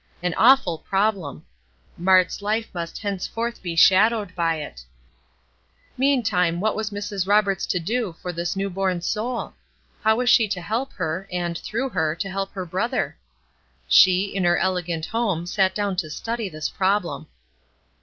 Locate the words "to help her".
10.47-11.29, 12.15-12.65